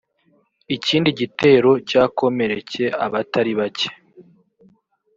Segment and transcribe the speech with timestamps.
[0.75, 3.89] ikindi gitero cyakomereke abatari bake